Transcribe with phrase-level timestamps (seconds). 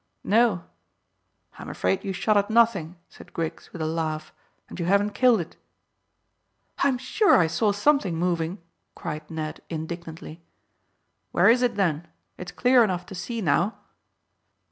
[0.23, 0.63] "No."
[1.59, 4.33] "I'm afraid you shot at nothing," said Griggs, with a laugh,
[4.67, 5.57] "and you haven't killed it."
[6.79, 8.57] "I'm sure I saw something moving,"
[8.95, 10.41] cried Ned indignantly.
[11.31, 12.07] "Where is it, then?
[12.35, 13.77] It's clear enough to see now."